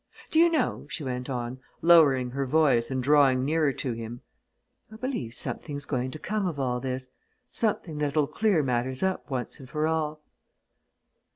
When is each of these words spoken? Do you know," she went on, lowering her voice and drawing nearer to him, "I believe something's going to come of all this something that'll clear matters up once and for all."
Do 0.31 0.39
you 0.39 0.49
know," 0.49 0.87
she 0.89 1.03
went 1.03 1.29
on, 1.29 1.59
lowering 1.83 2.31
her 2.31 2.47
voice 2.47 2.89
and 2.89 3.03
drawing 3.03 3.45
nearer 3.45 3.71
to 3.73 3.93
him, 3.93 4.21
"I 4.91 4.95
believe 4.95 5.35
something's 5.35 5.85
going 5.85 6.09
to 6.09 6.17
come 6.17 6.47
of 6.47 6.59
all 6.59 6.79
this 6.79 7.09
something 7.51 7.99
that'll 7.99 8.25
clear 8.25 8.63
matters 8.63 9.03
up 9.03 9.29
once 9.29 9.59
and 9.59 9.69
for 9.69 9.87
all." 9.87 10.23